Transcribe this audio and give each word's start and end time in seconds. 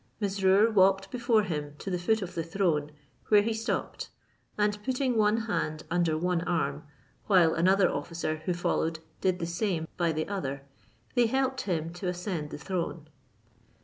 Mesrour 0.19 0.71
walked 0.71 1.11
before 1.11 1.43
him 1.43 1.75
to 1.77 1.91
the 1.91 1.99
foot 1.99 2.23
of 2.23 2.33
the 2.33 2.41
throne, 2.41 2.91
where 3.27 3.43
he 3.43 3.53
stopped, 3.53 4.09
and 4.57 4.83
putting 4.83 5.15
one 5.15 5.37
hand 5.41 5.83
under 5.91 6.17
one 6.17 6.41
arm, 6.41 6.81
while 7.27 7.53
another 7.53 7.87
officer 7.87 8.37
who 8.45 8.53
followed 8.55 8.97
did 9.21 9.37
the 9.37 9.45
same 9.45 9.87
by 9.97 10.11
the 10.11 10.27
other, 10.27 10.63
they 11.13 11.27
helped 11.27 11.61
him 11.69 11.93
to 11.93 12.07
ascend 12.07 12.49
the 12.49 12.57
throne. 12.57 13.09